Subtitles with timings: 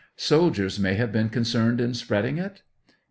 [0.17, 2.63] Soldiers may have been concerned in spreading it?